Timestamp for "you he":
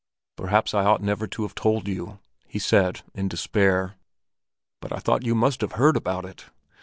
1.87-2.57